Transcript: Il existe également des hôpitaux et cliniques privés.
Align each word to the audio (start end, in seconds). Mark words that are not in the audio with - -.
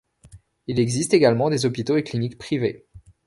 Il 0.65 0.79
existe 0.79 1.13
également 1.13 1.51
des 1.51 1.67
hôpitaux 1.67 1.95
et 1.95 2.03
cliniques 2.03 2.39
privés. 2.39 2.87